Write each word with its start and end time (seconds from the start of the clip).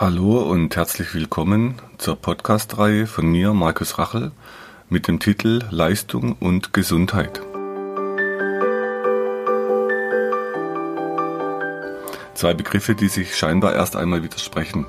Hallo 0.00 0.38
und 0.38 0.76
herzlich 0.76 1.12
willkommen 1.14 1.74
zur 1.98 2.16
Podcast-Reihe 2.16 3.06
von 3.06 3.26
mir, 3.26 3.52
Markus 3.52 3.98
Rachel, 3.98 4.32
mit 4.88 5.06
dem 5.06 5.20
Titel 5.20 5.62
Leistung 5.68 6.36
und 6.40 6.72
Gesundheit. 6.72 7.42
Zwei 12.32 12.54
Begriffe, 12.54 12.94
die 12.94 13.08
sich 13.08 13.36
scheinbar 13.36 13.74
erst 13.74 13.94
einmal 13.94 14.22
widersprechen. 14.22 14.86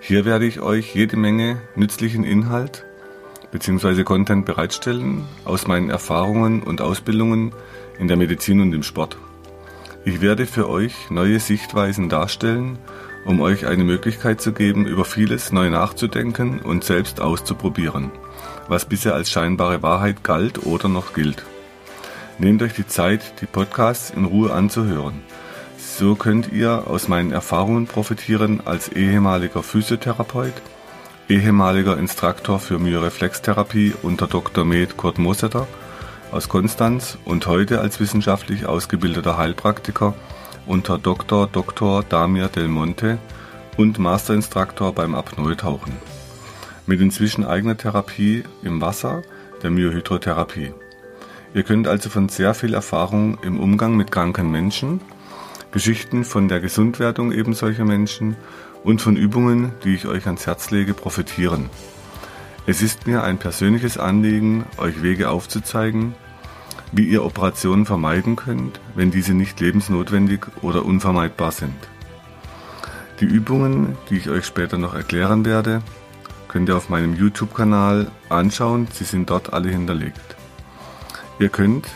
Hier 0.00 0.24
werde 0.24 0.46
ich 0.46 0.58
euch 0.58 0.96
jede 0.96 1.16
Menge 1.16 1.62
nützlichen 1.76 2.24
Inhalt 2.24 2.84
bzw. 3.52 4.02
Content 4.02 4.46
bereitstellen 4.46 5.26
aus 5.44 5.68
meinen 5.68 5.90
Erfahrungen 5.90 6.64
und 6.64 6.80
Ausbildungen 6.80 7.54
in 8.00 8.08
der 8.08 8.16
Medizin 8.16 8.60
und 8.60 8.72
im 8.72 8.82
Sport. 8.82 9.16
Ich 10.04 10.20
werde 10.20 10.46
für 10.46 10.68
euch 10.68 11.08
neue 11.08 11.38
Sichtweisen 11.38 12.08
darstellen 12.08 12.80
um 13.24 13.40
euch 13.40 13.66
eine 13.66 13.84
Möglichkeit 13.84 14.40
zu 14.40 14.52
geben, 14.52 14.86
über 14.86 15.04
vieles 15.04 15.52
neu 15.52 15.70
nachzudenken 15.70 16.60
und 16.60 16.84
selbst 16.84 17.20
auszuprobieren, 17.20 18.10
was 18.68 18.84
bisher 18.84 19.14
als 19.14 19.30
scheinbare 19.30 19.82
Wahrheit 19.82 20.22
galt 20.22 20.66
oder 20.66 20.88
noch 20.88 21.14
gilt. 21.14 21.44
Nehmt 22.38 22.62
euch 22.62 22.74
die 22.74 22.86
Zeit, 22.86 23.40
die 23.40 23.46
Podcasts 23.46 24.10
in 24.10 24.24
Ruhe 24.24 24.52
anzuhören. 24.52 25.22
So 25.78 26.16
könnt 26.16 26.52
ihr 26.52 26.88
aus 26.88 27.08
meinen 27.08 27.30
Erfahrungen 27.30 27.86
profitieren 27.86 28.60
als 28.64 28.88
ehemaliger 28.88 29.62
Physiotherapeut, 29.62 30.54
ehemaliger 31.28 31.96
Instruktor 31.96 32.58
für 32.58 32.78
Myoreflextherapie 32.78 33.94
unter 34.02 34.26
Dr. 34.26 34.64
Med 34.64 34.96
Kurt 34.96 35.18
Mosetter 35.18 35.68
aus 36.32 36.48
Konstanz 36.48 37.16
und 37.24 37.46
heute 37.46 37.80
als 37.80 38.00
wissenschaftlich 38.00 38.66
ausgebildeter 38.66 39.38
Heilpraktiker 39.38 40.14
unter 40.66 40.98
Dr. 40.98 41.46
Dr. 41.46 42.02
Damir 42.02 42.48
Del 42.48 42.68
Monte 42.68 43.18
und 43.76 43.98
Masterinstruktor 43.98 44.92
beim 44.92 45.14
Apnoe-Tauchen. 45.14 45.92
Mit 46.86 47.00
inzwischen 47.00 47.44
eigener 47.44 47.76
Therapie 47.76 48.44
im 48.62 48.80
Wasser, 48.80 49.22
der 49.62 49.70
Myohydrotherapie. 49.70 50.72
Ihr 51.54 51.62
könnt 51.62 51.88
also 51.88 52.10
von 52.10 52.28
sehr 52.28 52.54
viel 52.54 52.74
Erfahrung 52.74 53.38
im 53.42 53.60
Umgang 53.60 53.96
mit 53.96 54.10
kranken 54.10 54.50
Menschen, 54.50 55.00
Geschichten 55.72 56.24
von 56.24 56.48
der 56.48 56.60
Gesundwerdung 56.60 57.32
eben 57.32 57.54
solcher 57.54 57.84
Menschen 57.84 58.36
und 58.84 59.00
von 59.00 59.16
Übungen, 59.16 59.72
die 59.82 59.94
ich 59.94 60.06
euch 60.06 60.26
ans 60.26 60.46
Herz 60.46 60.70
lege, 60.70 60.94
profitieren. 60.94 61.70
Es 62.66 62.80
ist 62.80 63.06
mir 63.06 63.22
ein 63.22 63.38
persönliches 63.38 63.98
Anliegen, 63.98 64.64
euch 64.78 65.02
Wege 65.02 65.30
aufzuzeigen, 65.30 66.14
wie 66.92 67.04
ihr 67.04 67.24
Operationen 67.24 67.86
vermeiden 67.86 68.36
könnt, 68.36 68.80
wenn 68.94 69.10
diese 69.10 69.34
nicht 69.34 69.60
lebensnotwendig 69.60 70.46
oder 70.62 70.84
unvermeidbar 70.84 71.52
sind. 71.52 71.74
Die 73.20 73.24
Übungen, 73.24 73.96
die 74.10 74.16
ich 74.16 74.28
euch 74.28 74.44
später 74.44 74.78
noch 74.78 74.94
erklären 74.94 75.44
werde, 75.44 75.82
könnt 76.48 76.68
ihr 76.68 76.76
auf 76.76 76.88
meinem 76.88 77.14
YouTube-Kanal 77.14 78.10
anschauen, 78.28 78.88
sie 78.92 79.04
sind 79.04 79.30
dort 79.30 79.52
alle 79.52 79.70
hinterlegt. 79.70 80.36
Ihr 81.38 81.48
könnt 81.48 81.88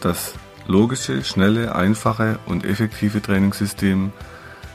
das 0.00 0.34
logische, 0.66 1.22
schnelle, 1.24 1.74
einfache 1.74 2.38
und 2.46 2.64
effektive 2.64 3.20
Trainingssystem, 3.20 4.12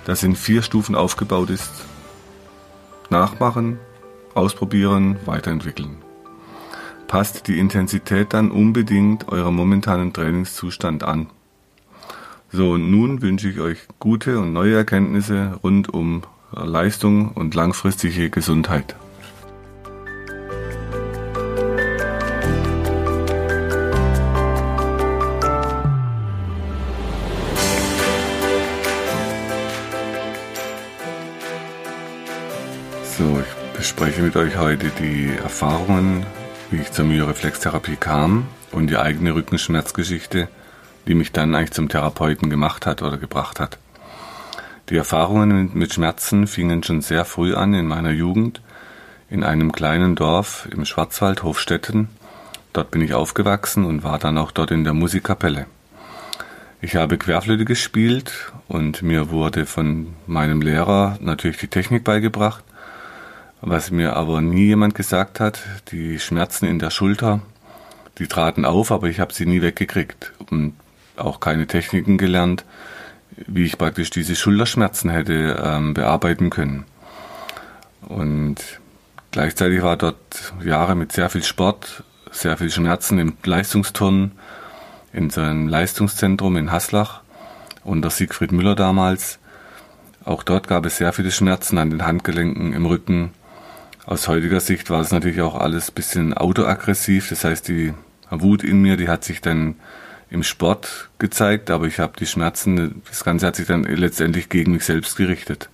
das 0.06 0.23
in 0.23 0.35
vier 0.35 0.61
Stufen 0.61 0.95
aufgebaut 0.95 1.50
ist, 1.50 1.72
nachmachen, 3.09 3.80
ausprobieren, 4.33 5.17
weiterentwickeln 5.25 5.97
passt 7.12 7.50
die 7.50 7.59
Intensität 7.59 8.31
dann 8.31 8.52
unbedingt 8.52 9.28
eurem 9.28 9.54
momentanen 9.54 10.14
Trainingszustand 10.14 11.04
an. 11.04 11.28
So, 12.53 12.72
und 12.72 12.90
nun 12.90 13.22
wünsche 13.22 13.50
ich 13.50 13.59
euch 13.59 13.80
gute 14.00 14.40
und 14.40 14.53
neue 14.53 14.76
Erkenntnisse 14.76 15.59
rund 15.62 15.94
um 15.94 16.22
Leistung 16.53 17.34
und 17.34 17.53
langfristige 17.53 18.30
Gesundheit. 18.30 18.95
So, 33.03 33.41
ich 33.41 33.78
bespreche 33.78 34.22
mit 34.22 34.38
euch 34.38 34.58
heute 34.58 34.90
die 34.97 35.30
Erfahrungen 35.44 36.25
wie 36.72 36.78
ich 36.78 36.92
zur 36.94 37.04
Myoreflextherapie 37.04 37.98
kam 37.98 38.48
und 38.72 38.88
die 38.88 38.98
eigene 38.98 39.36
Rückenschmerzgeschichte, 39.36 40.48
die 41.06 41.16
mich 41.16 41.34
dann 41.34 41.54
eigentlich 41.54 41.74
zum 41.74 41.90
Therapeuten 41.90 42.50
gemacht 42.50 42.86
hat 42.86 43.02
oder 43.02 43.18
gebracht 43.18 43.59
hat. 43.59 43.78
Die 44.90 44.96
Erfahrungen 44.96 45.72
mit 45.74 45.94
Schmerzen 45.94 46.48
fingen 46.48 46.82
schon 46.82 47.02
sehr 47.02 47.26
früh 47.26 47.56
an 47.56 47.74
in 47.74 47.88
meiner 47.88 48.12
Jugend 48.12 48.62
in 49.30 49.44
einem 49.44 49.74
kleinen 49.74 50.16
Dorf 50.16 50.68
im 50.72 50.86
Schwarzwald 50.86 51.44
Hofstetten. 51.44 52.09
Dort 52.72 52.90
bin 52.90 53.02
ich 53.02 53.14
aufgewachsen 53.14 53.84
und 53.84 54.03
war 54.03 54.18
dann 54.18 54.38
auch 54.38 54.52
dort 54.52 54.72
in 54.72 54.86
der 54.86 54.94
Musikkapelle. 54.94 55.66
Ich 56.82 56.96
habe 56.96 57.18
Querflöte 57.18 57.66
gespielt 57.66 58.52
und 58.70 59.02
mir 59.02 59.30
wurde 59.30 59.66
von 59.66 60.14
meinem 60.26 60.62
Lehrer 60.62 61.18
natürlich 61.20 61.58
die 61.58 61.68
Technik 61.68 62.06
beigebracht 62.06 62.64
was 63.61 63.91
mir 63.91 64.16
aber 64.16 64.41
nie 64.41 64.66
jemand 64.66 64.95
gesagt 64.95 65.39
hat, 65.39 65.61
die 65.91 66.19
Schmerzen 66.19 66.66
in 66.66 66.79
der 66.79 66.89
Schulter, 66.89 67.41
die 68.17 68.27
traten 68.27 68.66
auf, 68.66 68.91
aber 68.91 69.07
ich 69.07 69.19
habe 69.19 69.33
sie 69.33 69.45
nie 69.45 69.61
weggekriegt 69.61 70.33
und 70.49 70.73
auch 71.16 71.39
keine 71.39 71.67
Techniken 71.67 72.17
gelernt, 72.17 72.66
wie 73.47 73.63
ich 73.63 73.77
praktisch 73.77 74.09
diese 74.09 74.35
Schulterschmerzen 74.35 75.09
hätte 75.09 75.61
ähm, 75.63 75.94
bearbeiten 75.94 76.49
können. 76.49 76.85
Und 78.01 78.57
gleichzeitig 79.31 79.83
war 79.83 79.95
dort 79.95 80.53
Jahre 80.63 80.95
mit 80.95 81.11
sehr 81.11 81.29
viel 81.29 81.43
Sport, 81.43 82.03
sehr 82.31 82.57
viel 82.57 82.72
Schmerzen 82.72 83.19
im 83.19 83.38
Leistungsturnen, 83.43 84.31
in 85.13 85.29
so 85.29 85.41
einem 85.41 85.67
Leistungszentrum 85.67 86.57
in 86.57 86.72
Haslach 86.72 87.22
unter 87.83 88.09
Siegfried 88.09 88.51
Müller 88.51 88.75
damals. 88.75 89.39
Auch 90.23 90.43
dort 90.43 90.67
gab 90.67 90.85
es 90.85 90.97
sehr 90.97 91.13
viele 91.13 91.31
Schmerzen 91.31 91.78
an 91.78 91.89
den 91.89 92.05
Handgelenken, 92.05 92.73
im 92.73 92.85
Rücken, 92.85 93.31
aus 94.11 94.27
heutiger 94.27 94.59
Sicht 94.59 94.89
war 94.89 94.99
es 94.99 95.11
natürlich 95.11 95.39
auch 95.39 95.55
alles 95.55 95.89
ein 95.89 95.94
bisschen 95.94 96.33
autoaggressiv. 96.33 97.29
Das 97.29 97.45
heißt, 97.45 97.69
die 97.69 97.94
Wut 98.29 98.61
in 98.61 98.81
mir, 98.81 98.97
die 98.97 99.07
hat 99.07 99.23
sich 99.23 99.39
dann 99.39 99.75
im 100.29 100.44
Sport 100.44 101.09
gezeigt, 101.17 101.69
aber 101.69 101.88
ich 101.88 101.99
habe 101.99 102.13
die 102.19 102.25
Schmerzen, 102.25 103.01
das 103.07 103.23
Ganze 103.23 103.47
hat 103.47 103.55
sich 103.55 103.67
dann 103.67 103.83
letztendlich 103.83 104.49
gegen 104.49 104.73
mich 104.73 104.83
selbst 104.83 105.16
gerichtet. 105.16 105.69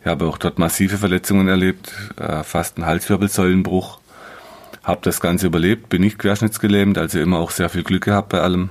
Ich 0.00 0.06
habe 0.06 0.24
auch 0.24 0.38
dort 0.38 0.58
massive 0.58 0.96
Verletzungen 0.96 1.46
erlebt, 1.48 1.92
äh, 2.18 2.42
fast 2.42 2.78
einen 2.78 2.86
Halswirbelsäulenbruch. 2.86 4.00
Habe 4.82 5.00
das 5.02 5.20
Ganze 5.20 5.48
überlebt, 5.48 5.90
bin 5.90 6.00
nicht 6.00 6.18
querschnittsgelähmt, 6.18 6.96
also 6.96 7.18
immer 7.18 7.38
auch 7.38 7.50
sehr 7.50 7.68
viel 7.68 7.82
Glück 7.82 8.04
gehabt 8.04 8.30
bei 8.30 8.40
allem. 8.40 8.70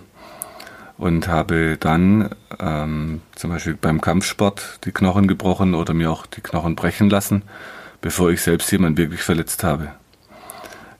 Und 0.97 1.27
habe 1.27 1.77
dann 1.79 2.31
ähm, 2.59 3.21
zum 3.35 3.51
Beispiel 3.51 3.77
beim 3.79 4.01
Kampfsport 4.01 4.79
die 4.85 4.91
Knochen 4.91 5.27
gebrochen 5.27 5.75
oder 5.75 5.93
mir 5.93 6.09
auch 6.09 6.25
die 6.25 6.41
Knochen 6.41 6.75
brechen 6.75 7.11
lassen 7.11 7.43
bevor 8.05 8.29
ich 8.29 8.43
selbst 8.43 8.71
jemand 8.71 8.99
wirklich 8.99 9.23
verletzt 9.23 9.63
habe. 9.63 9.87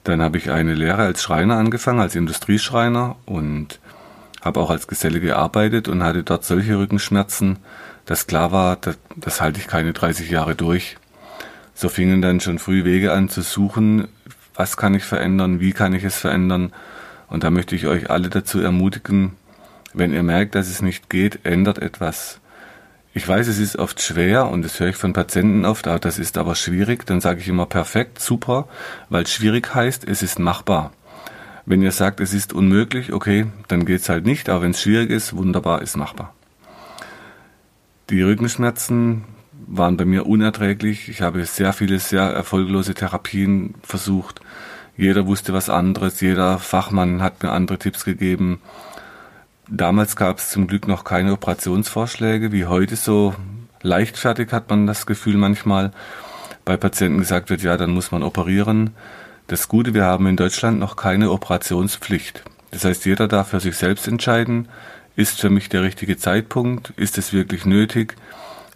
Dann 0.02 0.20
habe 0.20 0.38
ich 0.38 0.50
eine 0.50 0.74
Lehre 0.74 1.04
als 1.04 1.22
Schreiner 1.22 1.56
angefangen, 1.56 2.00
als 2.00 2.16
Industrieschreiner 2.16 3.14
und 3.26 3.78
habe 4.40 4.58
auch 4.58 4.70
als 4.70 4.88
Geselle 4.88 5.20
gearbeitet 5.20 5.86
und 5.86 6.02
hatte 6.02 6.24
dort 6.24 6.44
solche 6.44 6.76
Rückenschmerzen, 6.76 7.58
dass 8.06 8.26
klar 8.26 8.50
war, 8.50 8.74
das, 8.74 8.98
das 9.14 9.40
halte 9.40 9.60
ich 9.60 9.68
keine 9.68 9.92
30 9.92 10.30
Jahre 10.30 10.56
durch. 10.56 10.96
So 11.74 11.88
fingen 11.88 12.22
dann 12.22 12.40
schon 12.40 12.58
früh 12.58 12.82
Wege 12.82 13.12
an 13.12 13.28
zu 13.28 13.42
suchen, 13.42 14.08
was 14.56 14.76
kann 14.76 14.96
ich 14.96 15.04
verändern, 15.04 15.60
wie 15.60 15.70
kann 15.70 15.92
ich 15.92 16.02
es 16.02 16.16
verändern. 16.16 16.72
Und 17.28 17.44
da 17.44 17.50
möchte 17.50 17.76
ich 17.76 17.86
euch 17.86 18.10
alle 18.10 18.30
dazu 18.30 18.58
ermutigen, 18.58 19.36
wenn 19.94 20.12
ihr 20.12 20.24
merkt, 20.24 20.56
dass 20.56 20.68
es 20.68 20.82
nicht 20.82 21.08
geht, 21.08 21.44
ändert 21.44 21.78
etwas. 21.78 22.40
Ich 23.16 23.26
weiß, 23.26 23.48
es 23.48 23.58
ist 23.58 23.78
oft 23.78 24.02
schwer 24.02 24.50
und 24.50 24.60
das 24.60 24.78
höre 24.78 24.90
ich 24.90 24.96
von 24.96 25.14
Patienten 25.14 25.64
oft, 25.64 25.88
aber 25.88 25.98
das 25.98 26.18
ist 26.18 26.36
aber 26.36 26.54
schwierig. 26.54 27.06
Dann 27.06 27.22
sage 27.22 27.40
ich 27.40 27.48
immer 27.48 27.64
perfekt, 27.64 28.20
super, 28.20 28.68
weil 29.08 29.26
schwierig 29.26 29.74
heißt, 29.74 30.06
es 30.06 30.20
ist 30.20 30.38
machbar. 30.38 30.92
Wenn 31.64 31.80
ihr 31.80 31.92
sagt, 31.92 32.20
es 32.20 32.34
ist 32.34 32.52
unmöglich, 32.52 33.14
okay, 33.14 33.46
dann 33.68 33.86
geht's 33.86 34.10
halt 34.10 34.26
nicht, 34.26 34.50
aber 34.50 34.60
wenn 34.60 34.72
es 34.72 34.82
schwierig 34.82 35.08
ist, 35.08 35.34
wunderbar, 35.34 35.80
ist 35.80 35.96
machbar. 35.96 36.34
Die 38.10 38.20
Rückenschmerzen 38.20 39.24
waren 39.66 39.96
bei 39.96 40.04
mir 40.04 40.26
unerträglich. 40.26 41.08
Ich 41.08 41.22
habe 41.22 41.46
sehr 41.46 41.72
viele 41.72 41.98
sehr 42.00 42.24
erfolglose 42.24 42.92
Therapien 42.92 43.76
versucht. 43.82 44.42
Jeder 44.94 45.26
wusste 45.26 45.54
was 45.54 45.70
anderes, 45.70 46.20
jeder 46.20 46.58
Fachmann 46.58 47.22
hat 47.22 47.42
mir 47.42 47.52
andere 47.52 47.78
Tipps 47.78 48.04
gegeben. 48.04 48.60
Damals 49.68 50.14
gab 50.14 50.38
es 50.38 50.50
zum 50.50 50.68
Glück 50.68 50.86
noch 50.86 51.02
keine 51.02 51.32
Operationsvorschläge, 51.32 52.52
wie 52.52 52.66
heute 52.66 52.94
so 52.94 53.34
leichtfertig 53.82 54.52
hat 54.52 54.70
man 54.70 54.86
das 54.86 55.06
Gefühl 55.06 55.36
manchmal. 55.36 55.90
Bei 56.64 56.76
Patienten 56.76 57.18
gesagt 57.18 57.50
wird, 57.50 57.62
ja, 57.62 57.76
dann 57.76 57.90
muss 57.90 58.12
man 58.12 58.22
operieren. 58.22 58.90
Das 59.48 59.68
Gute, 59.68 59.92
wir 59.92 60.04
haben 60.04 60.26
in 60.28 60.36
Deutschland 60.36 60.78
noch 60.78 60.94
keine 60.94 61.32
Operationspflicht. 61.32 62.44
Das 62.70 62.84
heißt, 62.84 63.06
jeder 63.06 63.26
darf 63.26 63.48
für 63.48 63.60
sich 63.60 63.76
selbst 63.76 64.06
entscheiden, 64.06 64.68
ist 65.16 65.40
für 65.40 65.50
mich 65.50 65.68
der 65.68 65.82
richtige 65.82 66.16
Zeitpunkt, 66.16 66.90
ist 66.96 67.18
es 67.18 67.32
wirklich 67.32 67.64
nötig, 67.64 68.14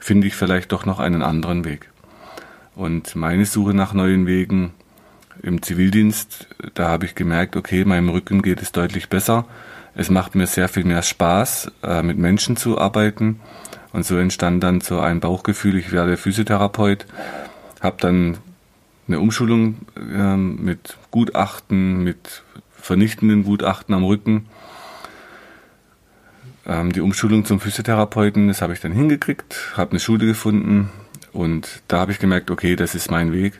finde 0.00 0.26
ich 0.26 0.34
vielleicht 0.34 0.72
doch 0.72 0.86
noch 0.86 0.98
einen 0.98 1.22
anderen 1.22 1.64
Weg. 1.64 1.90
Und 2.74 3.14
meine 3.14 3.46
Suche 3.46 3.74
nach 3.74 3.92
neuen 3.92 4.26
Wegen 4.26 4.72
im 5.42 5.62
Zivildienst, 5.62 6.48
da 6.74 6.88
habe 6.88 7.06
ich 7.06 7.14
gemerkt, 7.14 7.56
okay, 7.56 7.84
meinem 7.84 8.08
Rücken 8.08 8.42
geht 8.42 8.62
es 8.62 8.72
deutlich 8.72 9.08
besser. 9.08 9.44
Es 9.94 10.10
macht 10.10 10.34
mir 10.34 10.46
sehr 10.46 10.68
viel 10.68 10.84
mehr 10.84 11.02
Spaß, 11.02 11.72
äh, 11.82 12.02
mit 12.02 12.18
Menschen 12.18 12.56
zu 12.56 12.78
arbeiten. 12.78 13.40
Und 13.92 14.04
so 14.06 14.16
entstand 14.16 14.62
dann 14.62 14.80
so 14.80 15.00
ein 15.00 15.20
Bauchgefühl, 15.20 15.76
ich 15.76 15.92
werde 15.92 16.16
Physiotherapeut. 16.16 17.06
Habe 17.80 17.96
dann 18.00 18.38
eine 19.08 19.18
Umschulung 19.18 19.78
äh, 19.96 20.36
mit 20.36 20.96
Gutachten, 21.10 22.04
mit 22.04 22.42
vernichtenden 22.70 23.44
Gutachten 23.44 23.94
am 23.94 24.04
Rücken. 24.04 24.46
Ähm, 26.66 26.92
die 26.92 27.00
Umschulung 27.00 27.44
zum 27.44 27.58
Physiotherapeuten, 27.58 28.48
das 28.48 28.62
habe 28.62 28.72
ich 28.72 28.80
dann 28.80 28.92
hingekriegt, 28.92 29.72
habe 29.76 29.90
eine 29.92 30.00
Schule 30.00 30.26
gefunden 30.26 30.90
und 31.32 31.82
da 31.88 31.98
habe 31.98 32.12
ich 32.12 32.18
gemerkt, 32.18 32.50
okay, 32.50 32.76
das 32.76 32.94
ist 32.94 33.10
mein 33.10 33.32
Weg. 33.32 33.58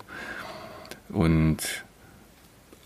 Und 1.09 1.59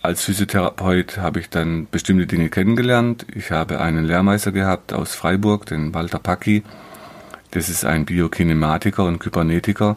als 0.04 0.22
Physiotherapeut 0.22 1.16
habe 1.16 1.40
ich 1.40 1.48
dann 1.48 1.86
bestimmte 1.90 2.26
Dinge 2.26 2.50
kennengelernt. 2.50 3.24
Ich 3.34 3.50
habe 3.50 3.80
einen 3.80 4.04
Lehrmeister 4.04 4.52
gehabt 4.52 4.92
aus 4.92 5.14
Freiburg, 5.14 5.64
den 5.64 5.94
Walter 5.94 6.18
Packi. 6.18 6.62
Das 7.52 7.70
ist 7.70 7.86
ein 7.86 8.04
Biokinematiker 8.04 9.06
und 9.06 9.18
Kybernetiker. 9.18 9.96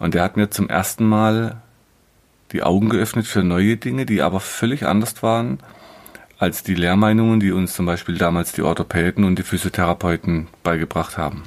Und 0.00 0.14
der 0.14 0.24
hat 0.24 0.36
mir 0.36 0.50
zum 0.50 0.68
ersten 0.68 1.06
Mal 1.06 1.62
die 2.50 2.64
Augen 2.64 2.88
geöffnet 2.88 3.28
für 3.28 3.44
neue 3.44 3.76
Dinge, 3.76 4.04
die 4.04 4.20
aber 4.20 4.40
völlig 4.40 4.84
anders 4.84 5.22
waren 5.22 5.60
als 6.38 6.64
die 6.64 6.74
Lehrmeinungen, 6.74 7.38
die 7.38 7.52
uns 7.52 7.72
zum 7.74 7.86
Beispiel 7.86 8.18
damals 8.18 8.50
die 8.50 8.62
Orthopäden 8.62 9.22
und 9.22 9.38
die 9.38 9.44
Physiotherapeuten 9.44 10.48
beigebracht 10.64 11.18
haben. 11.18 11.44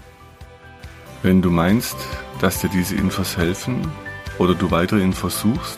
Wenn 1.22 1.42
du 1.42 1.52
meinst, 1.52 1.98
dass 2.40 2.62
dir 2.62 2.70
diese 2.70 2.96
Infos 2.96 3.36
helfen 3.36 3.92
oder 4.38 4.56
du 4.56 4.72
weitere 4.72 5.02
Infos 5.02 5.42
suchst, 5.42 5.78